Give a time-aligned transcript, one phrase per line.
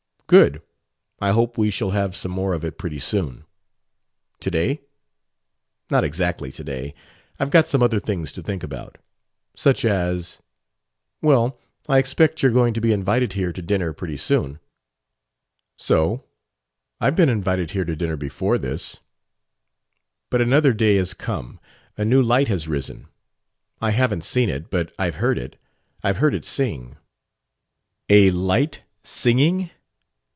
[0.27, 0.61] "Good.
[1.19, 3.43] I hope we shall have some more of it pretty soon."
[4.39, 4.79] "To day?"
[5.89, 6.95] "Not exactly to day.
[7.37, 8.97] I've got some other things to think about."
[9.57, 10.41] "Such as?"
[11.21, 11.59] "Well,
[11.89, 14.59] I expect you're going to be invited here to dinner pretty soon?"
[15.75, 16.23] "So?
[17.01, 19.01] I've been invited here to dinner before this."
[20.29, 21.59] "But another day has come.
[21.97, 23.09] A new light has risen.
[23.81, 25.61] I haven't seen it, but I've heard it.
[26.03, 26.95] I've heard it sing."
[28.09, 29.71] "A light singing?